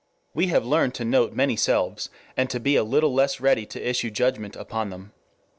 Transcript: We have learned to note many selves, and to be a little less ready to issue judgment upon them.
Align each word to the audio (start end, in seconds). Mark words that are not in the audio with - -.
We 0.33 0.47
have 0.47 0.65
learned 0.65 0.95
to 0.95 1.05
note 1.05 1.33
many 1.33 1.55
selves, 1.55 2.09
and 2.35 2.49
to 2.49 2.59
be 2.59 2.75
a 2.75 2.83
little 2.83 3.13
less 3.13 3.39
ready 3.39 3.67
to 3.67 3.87
issue 3.87 4.09
judgment 4.09 4.55
upon 4.55 4.89
them. 4.89 5.13